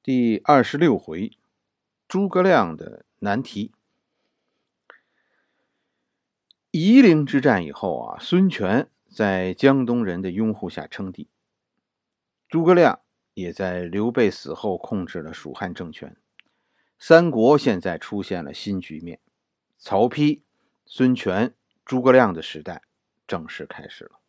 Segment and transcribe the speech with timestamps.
[0.00, 1.32] 第二十六回，
[2.06, 3.72] 诸葛亮的难题。
[6.70, 11.28] 夷陵之战以后啊，孙权在江东人的拥护下称帝，
[12.48, 13.00] 诸葛亮
[13.34, 16.16] 也在刘备死后控制了蜀汉政权。
[16.98, 19.20] 三国现在出现了新局面，
[19.76, 20.40] 曹丕、
[20.86, 21.54] 孙权、
[21.84, 22.82] 诸葛亮的时代
[23.26, 24.20] 正式开始了。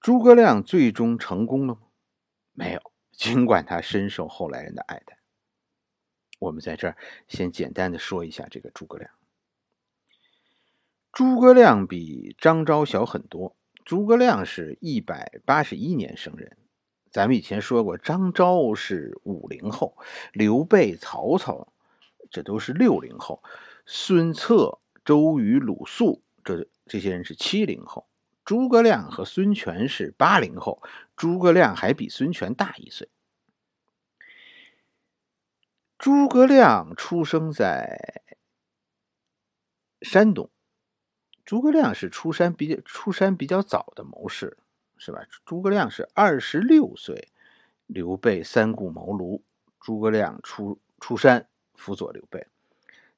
[0.00, 1.80] 诸葛亮最终成功了吗？
[2.52, 2.92] 没有。
[3.12, 5.18] 尽管他深受后来人的爱戴，
[6.38, 6.96] 我们在这儿
[7.28, 9.10] 先简单的说一下这个诸葛亮。
[11.12, 16.56] 诸葛亮比张昭小很多，诸葛亮是一百八十一年生人。
[17.10, 19.96] 咱们以前说过，张昭是五零后，
[20.32, 21.72] 刘备、曹操
[22.30, 23.42] 这都是六零后，
[23.84, 28.06] 孙策、周瑜、鲁肃这这些人是七零后。
[28.50, 30.82] 诸葛亮和孙权是八零后，
[31.14, 33.08] 诸葛亮还比孙权大一岁。
[35.96, 38.24] 诸葛亮出生在
[40.02, 40.50] 山东，
[41.44, 44.58] 诸葛亮是出山比较出山比较早的谋士，
[44.98, 45.20] 是吧？
[45.44, 47.28] 诸葛亮是二十六岁，
[47.86, 49.42] 刘备三顾茅庐，
[49.78, 52.48] 诸葛亮出出山辅佐刘备，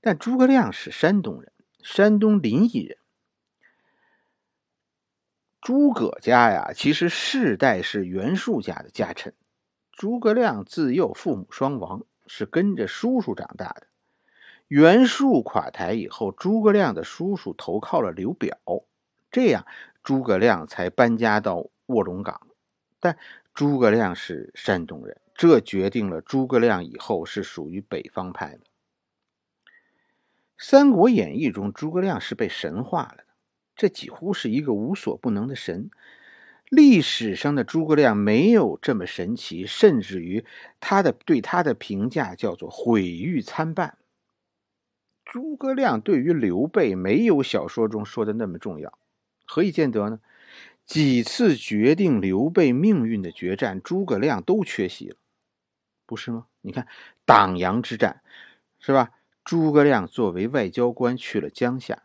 [0.02, 2.98] 但诸葛亮是山东人，山东临沂人。
[5.62, 9.32] 诸葛家呀，其实世代是袁术家的家臣。
[9.92, 13.86] 诸葛亮自幼父母双亡，是跟着叔叔长大的。
[14.66, 18.58] 袁术垮台以后，诸葛亮的叔叔投靠了刘表，
[19.30, 19.64] 这样
[20.02, 22.48] 诸葛亮才搬家到卧龙岗。
[22.98, 23.16] 但
[23.55, 28.58] 诸葛亮是山东人，这决定了诸葛亮以后是属于北方派的。
[30.58, 33.24] 《三国演义》中，诸葛亮是被神化了的。
[33.83, 35.91] 这几乎是一个无所不能的神。
[36.69, 40.44] 历史上的诸葛亮没有这么神奇，甚至于
[40.78, 43.98] 他的对他的评价叫做毁誉参半。
[45.24, 48.96] 诸葛亮对于刘备没有小说中说的那么重要，
[49.46, 50.20] 何以见得呢？
[50.86, 55.17] 几次决定刘备命运的决战，诸葛亮都缺席了，
[56.07, 56.46] 不是吗？
[56.61, 56.86] 你看
[57.24, 58.23] 党阳之战，
[58.78, 59.11] 是吧？
[59.42, 62.05] 诸葛亮作为外交官去了江夏。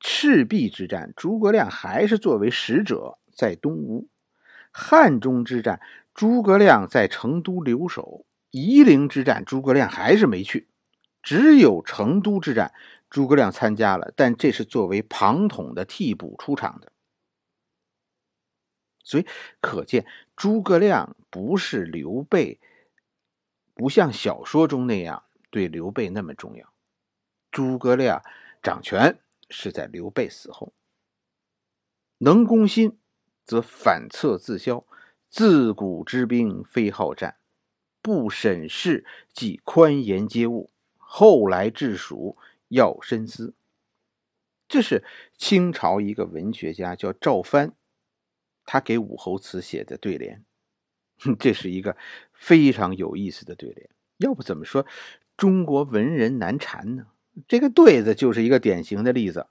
[0.00, 4.08] 赤壁之战，诸葛亮还是作为使者在东吴；
[4.70, 5.80] 汉中之战，
[6.14, 10.68] 诸葛亮在成都留守；夷陵之战，诸葛亮还是没去。
[11.22, 12.72] 只有成都之战，
[13.10, 16.92] 诸葛亮参加了，但这是作为庞统的替补出场的。
[19.02, 19.26] 所以
[19.60, 22.60] 可见，诸葛亮不是刘备，
[23.74, 26.72] 不像小说中那样对刘备那么重要。
[27.50, 28.22] 诸葛亮
[28.62, 29.18] 掌权。
[29.50, 30.72] 是在刘备死后，
[32.18, 32.98] 能攻心，
[33.44, 34.84] 则反侧自消。
[35.30, 37.36] 自古之兵非好战，
[38.00, 40.70] 不审事即宽严皆物。
[40.96, 42.38] 后来治蜀
[42.68, 43.54] 要深思。
[44.66, 45.04] 这是
[45.36, 47.74] 清朝一个文学家叫赵藩，
[48.64, 50.42] 他给武侯祠写的对联。
[51.38, 51.94] 这是一个
[52.32, 53.90] 非常有意思的对联。
[54.16, 54.86] 要不怎么说
[55.36, 57.08] 中国文人难缠呢？
[57.46, 59.46] 这个对子就是一个典型的例子。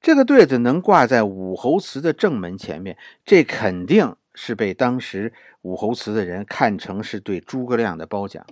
[0.00, 5.32] 这个对子能挂在武侯祠的正门前面，这肯定是被当时
[5.62, 8.46] 武侯祠的人看成是对诸葛亮的褒奖。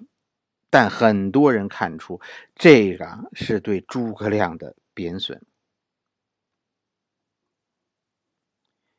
[0.70, 2.20] 但很多人看出
[2.54, 5.40] 这个是对诸葛亮的贬损。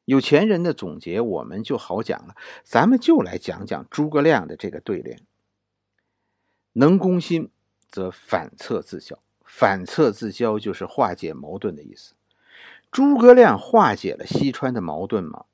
[0.06, 5.22] 有钱人的总结我们就好讲了，咱们就来讲讲诸葛亮的这个对联：
[6.74, 7.52] 能攻心。
[7.90, 12.14] 则反侧自消，反侧自消就是化解矛盾的意思。
[12.92, 15.46] 诸葛亮化解了西川的矛盾吗？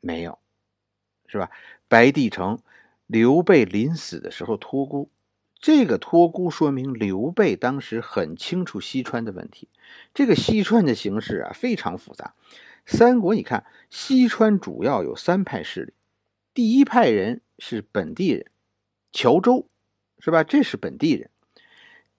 [0.00, 0.38] 没有，
[1.26, 1.50] 是吧？
[1.88, 2.60] 白帝城，
[3.06, 5.10] 刘备临死的时候托孤，
[5.58, 9.68] 这个托孤说明刘备当时很清楚西川的问题。
[10.14, 12.34] 这个西川的形势啊非常复杂。
[12.86, 15.92] 三国你看，西川主要有三派势力，
[16.54, 18.46] 第一派人是本地人，
[19.12, 19.66] 谯周，
[20.20, 20.44] 是吧？
[20.44, 21.30] 这是本地人。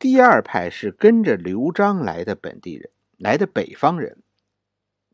[0.01, 4.17] 第二派是跟着刘璋来的本地人，来的北方人，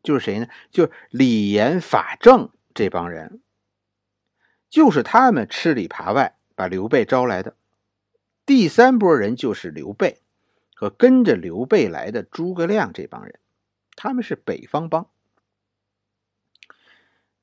[0.02, 0.48] 就是谁呢？
[0.70, 3.42] 就是李严、法正这帮人，
[4.70, 7.54] 就是他们吃里扒外把刘备招来的。
[8.46, 10.22] 第三波人就是刘备
[10.74, 13.38] 和跟着刘备来的诸葛亮这帮人，
[13.94, 15.06] 他们是北方帮。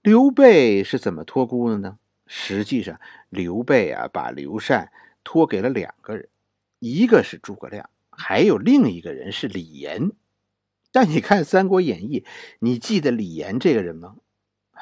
[0.01, 2.00] 刘备是怎么托孤的呢？
[2.25, 3.00] 实际上，
[3.30, 4.92] 刘备啊，把刘禅
[5.24, 6.27] 托给了两个人。
[6.86, 10.12] 一个是诸葛亮，还有另一个人是李严。
[10.92, 12.20] 但你看《三国演义》，
[12.60, 14.18] 你记得李严这个人吗？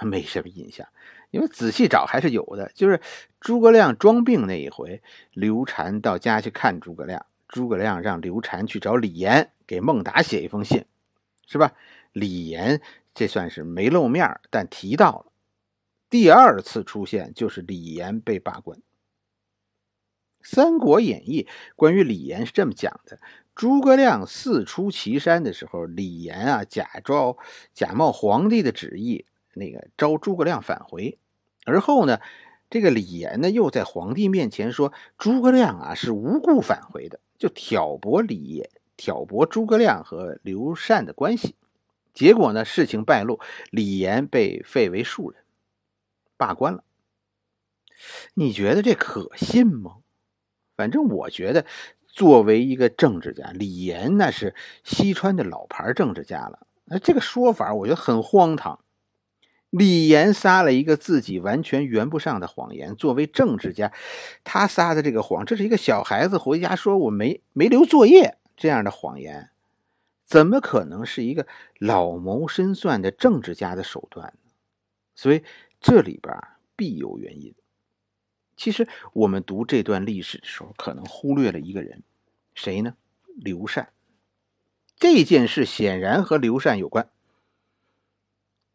[0.01, 0.85] 没什么印象。
[1.31, 2.69] 因为仔细找还是有的。
[2.75, 2.99] 就是
[3.39, 5.01] 诸葛亮装病那一回，
[5.31, 10.83] 刘禅到家去看诸葛亮，诸葛亮让刘禅去找李严给孟达写一封信，
[11.47, 11.71] 是吧？
[12.11, 12.81] 李严
[13.13, 15.31] 这算是没露面，但提到了。
[16.09, 18.77] 第二次出现就是李严被罢官。
[20.43, 21.43] 《三国演义》
[21.75, 23.19] 关于李严是这么讲的：
[23.55, 27.35] 诸葛亮四出祁山的时候，李严啊假装
[27.73, 31.17] 假冒皇帝的旨意，那个招诸葛亮返回。
[31.65, 32.19] 而后呢，
[32.69, 41.55] 这个李严呢又在皇帝面前说诸葛亮啊是无故返回的，就挑拨李严，挑拨诸葛亮和刘禅的关系。
[42.13, 43.39] 结果呢，事情败露，
[43.71, 45.41] 李严被废为庶人。
[46.35, 46.83] 罢官了，
[48.33, 50.02] 你觉得这可信吗？
[50.75, 51.65] 反正我觉得，
[52.07, 56.67] 作为一个政治家，李岩那是西川的老牌政治家了。
[56.85, 58.79] 那这个说法，我觉得很荒唐。
[59.69, 62.95] 李岩撒了一个自己完全圆不上的谎言。
[62.95, 63.91] 作为政治家，
[64.43, 69.49] 他撒的这个谎，这是一个小孩子回家说我没没留作业这样的谎言，
[70.25, 71.47] 怎么可能是一个
[71.79, 74.51] 老谋深算的政治家的手段呢？
[75.15, 75.43] 所以。
[75.85, 76.33] 这里边
[76.77, 77.53] 必有原因。
[78.55, 82.03] 其实我们读这段历史的时候，可能忽略了一个人，
[82.53, 82.95] 谁呢？
[83.35, 83.89] 刘禅。
[84.97, 87.09] 这件事显然和刘禅有关。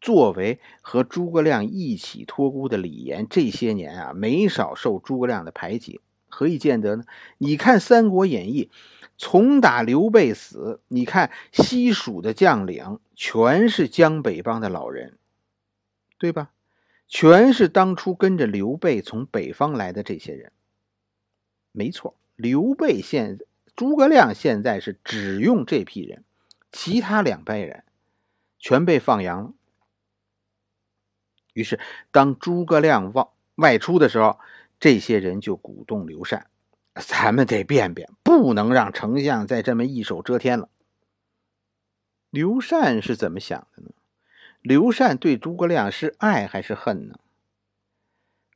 [0.01, 6.01] 作为和诸葛亮一起托孤的李严，这些年啊，没少受诸葛亮的排挤。
[6.27, 7.03] 何以见得呢？
[7.37, 8.69] 你看《三国演义》，
[9.17, 15.17] 从打刘备死，你看西蜀的将领全是江北帮的老人，
[16.17, 16.51] 对吧？
[17.09, 20.51] 全是当初跟着刘备从北方来的这些人。
[21.71, 23.39] 没错，刘备现
[23.75, 26.23] 诸葛亮现在是只用这批人，
[26.71, 27.83] 其他两辈人
[28.59, 29.53] 全被放羊了。
[31.53, 31.79] 于是，
[32.11, 34.39] 当诸葛亮外外出的时候，
[34.79, 36.47] 这些人就鼓动刘禅
[36.95, 40.69] ：“咱们得变变，不能让丞相再这么一手遮天了。”
[42.29, 43.89] 刘禅是怎么想的呢？
[44.61, 47.19] 刘禅对诸葛亮是爱还是恨呢？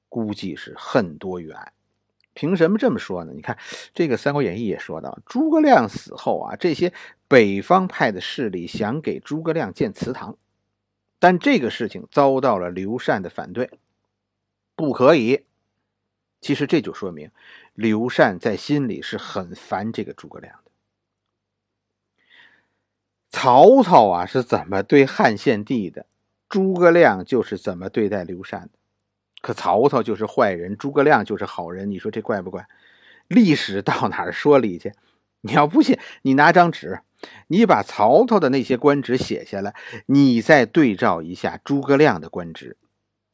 [0.09, 1.73] 估计是恨多于爱。
[2.33, 3.31] 凭什么这么说呢？
[3.33, 3.57] 你看，
[3.93, 6.91] 这个《三国演义》也说到，诸葛亮死后啊，这些
[7.27, 10.35] 北方派的势力想给诸葛亮建祠堂，
[11.19, 13.69] 但这个事情遭到了刘禅的反对，
[14.75, 15.45] 不可以。
[16.41, 17.29] 其实这就说明，
[17.75, 20.59] 刘禅在心里是很烦这个诸葛亮。
[23.33, 26.05] 曹操啊是怎么对汉献帝的？
[26.47, 28.69] 诸葛亮就是怎么对待刘禅的？
[29.41, 32.67] 可曹操就是坏人，诸葛亮就是好人，你说这怪不怪？
[33.27, 34.93] 历史到哪儿说理去？
[35.41, 37.01] 你要不信，你拿张纸，
[37.47, 39.73] 你把曹操的那些官职写下来，
[40.05, 42.77] 你再对照一下诸葛亮的官职，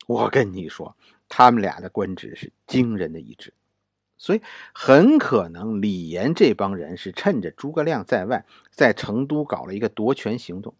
[0.07, 0.95] 我跟你说，
[1.27, 3.53] 他们俩的官职是惊人的一致。
[4.19, 4.41] 所以
[4.73, 10.75] 很可能李严这帮人是趁着诸葛亮在外，在成都搞了一个夺权行动。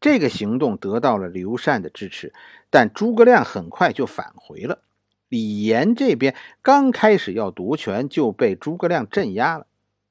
[0.00, 2.34] 这个行动得到了刘禅的支持，
[2.68, 4.80] 但诸葛亮很快就返回了。
[5.28, 9.66] 李严这边刚开始要夺权，就被诸葛亮镇压了。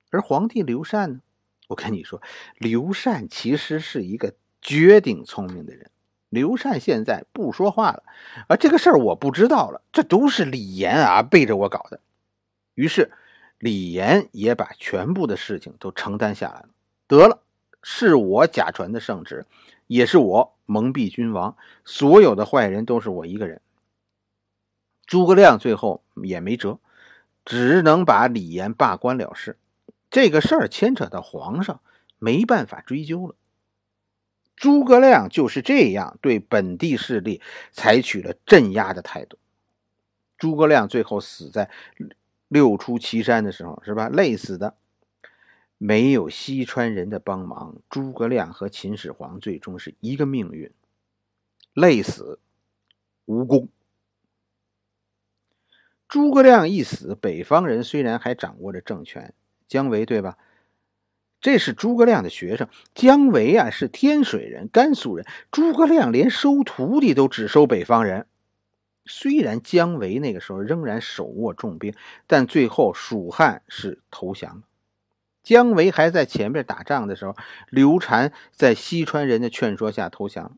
[0.09, 1.19] 而皇帝刘禅呢？
[1.67, 2.21] 我跟你说，
[2.57, 5.91] 刘禅其实是一个绝顶聪明的人。
[6.29, 8.03] 刘禅现在不说话了，
[8.47, 11.99] 啊，这个事儿我不知道了，这都是李严啊背着我搞的。
[12.73, 13.11] 于是，
[13.59, 16.69] 李严也把全部的事情都承担下来了。
[17.07, 17.43] 得了，
[17.83, 19.45] 是我假传的圣旨，
[19.87, 23.61] 也是我蒙蔽君王，所有的坏人都是我一个人。
[25.05, 26.79] 诸葛亮最后也没辙，
[27.43, 29.57] 只能把李严罢官了事。
[30.09, 31.81] 这个事儿牵扯到皇上，
[32.17, 33.35] 没办法追究了。
[34.55, 39.37] 诸葛亮就是这样对本地势力采取了镇压的态度。
[40.37, 41.69] 诸葛亮最后死在。
[42.51, 44.09] 六出祁山的时候，是吧？
[44.09, 44.75] 累死的，
[45.77, 50.69] 没有西川人的帮忙，诸葛亮和秦始皇最终是一个命运，
[51.73, 52.39] 累死，
[53.23, 53.69] 无功。
[56.09, 59.33] 诸葛亮一死，北方人虽然还掌握着政权，
[59.69, 60.37] 姜维对吧？
[61.39, 68.27] 这是诸葛亮的学生，姜维啊是天水人，甘肃人，诸葛亮连收徒弟都只收北方人。
[69.05, 71.93] 虽然姜维那个时候仍然手握重兵，
[72.27, 74.61] 但最后蜀汉是投降了。
[75.43, 77.35] 姜维还在前面打仗的时候，
[77.69, 80.57] 刘禅在西川人的劝说下投降。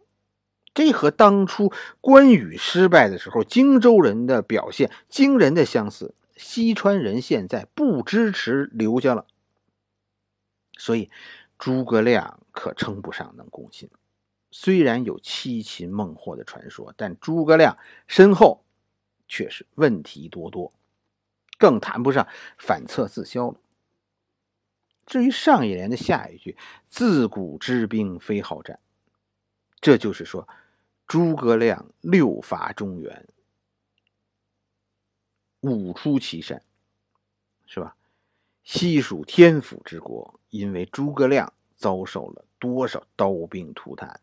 [0.74, 1.72] 这和当初
[2.02, 6.16] 关羽失败的时候荆州人的表现惊人的相似。
[6.36, 9.28] 西川人现在不支持刘家了，
[10.78, 11.12] 所以
[11.60, 13.90] 诸葛亮可称不上能攻心。
[14.56, 18.64] 虽然有七擒孟获的传说，但诸葛亮身后
[19.28, 20.72] 却是问题多多，
[21.58, 22.28] 更谈不上
[22.60, 23.60] 反侧自消了。
[25.08, 26.56] 至于上一联的下一句
[26.88, 28.80] “自古知兵非好战”，
[29.82, 30.48] 这就是说
[31.08, 33.28] 诸葛亮六伐中原，
[35.62, 36.62] 五出祁山，
[37.66, 37.96] 是吧？
[38.64, 44.22] 西蜀天府之国，因为诸葛亮遭受了多少刀兵涂炭？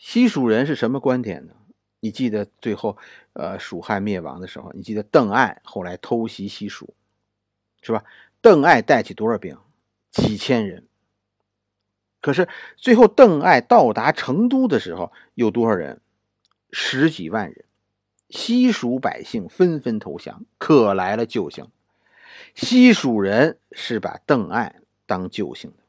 [0.00, 1.54] 西蜀人是什么观点呢？
[2.00, 2.96] 你记得最后，
[3.34, 6.94] 呃，蜀汉灭亡的时候，你记得邓艾后来偷袭西蜀，
[7.82, 8.02] 是吧？
[8.40, 9.58] 邓艾带起多少兵？
[10.10, 10.88] 几千人。
[12.22, 16.00] 可是最后邓艾到达成都的时候，有多少人？
[16.72, 17.66] 十几万人。
[18.30, 21.70] 西蜀百姓纷纷投降，可来了救星。
[22.54, 25.82] 西蜀人是把邓艾当救星的，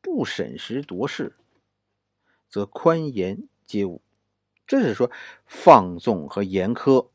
[0.00, 1.34] 不审时度势，
[2.54, 4.00] 则宽严皆无。
[4.64, 5.10] 这是说
[5.44, 7.08] 放纵和严苛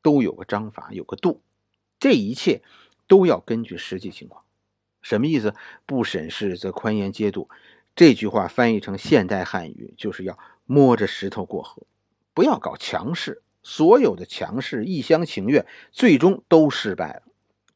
[0.00, 1.42] 都有个章法，有个度。
[1.98, 2.62] 这一切
[3.08, 4.44] 都要根据实际情况。
[5.02, 5.56] 什么意思？
[5.86, 7.50] 不审视则宽严皆度。
[7.96, 11.82] 这句话翻译成现代汉语，就是要摸着石头过河，
[12.32, 13.42] 不要搞强势。
[13.64, 17.22] 所有的强势、一厢情愿，最终都失败了。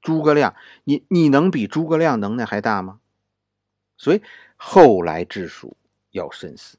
[0.00, 3.00] 诸葛亮，你你能比诸葛亮能耐还大吗？
[3.96, 4.22] 所以
[4.54, 5.76] 后来治蜀
[6.12, 6.78] 要深思。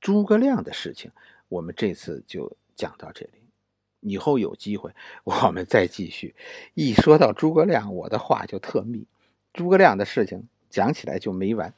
[0.00, 1.10] 诸葛亮的事情，
[1.48, 3.32] 我们这次就讲到这里。
[4.00, 4.92] 以后有机会
[5.24, 6.36] 我们再继续。
[6.74, 9.06] 一说到诸葛亮，我的话就特密。
[9.52, 11.74] 诸葛亮的事情讲起来就没完。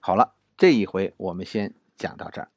[0.00, 2.48] 好了，这一回我们先讲到这儿。